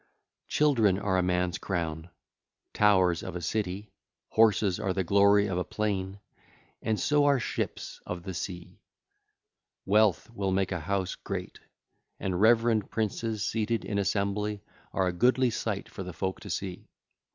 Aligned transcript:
1 0.01 0.07
6) 0.49 0.55
Children 0.57 0.97
are 0.97 1.19
a 1.19 1.21
man's 1.21 1.59
crown, 1.59 2.09
towers 2.73 3.21
of 3.21 3.35
a 3.35 3.39
city; 3.41 3.91
horses 4.29 4.79
are 4.79 4.93
the 4.93 5.03
glory 5.03 5.45
of 5.45 5.59
a 5.59 5.63
plain, 5.63 6.19
and 6.81 6.99
so 6.99 7.25
are 7.25 7.39
ships 7.39 8.01
of 8.07 8.23
the 8.23 8.33
sea; 8.33 8.79
wealth 9.85 10.27
will 10.31 10.49
make 10.49 10.71
a 10.71 10.79
house 10.79 11.13
great, 11.13 11.59
and 12.19 12.41
reverend 12.41 12.89
princes 12.89 13.45
seated 13.45 13.85
in 13.85 13.99
assembly 13.99 14.63
are 14.91 15.05
a 15.05 15.13
goodly 15.13 15.51
sight 15.51 15.87
for 15.87 16.01
the 16.01 16.13
folk 16.13 16.39
to 16.39 16.49
see. 16.49 16.87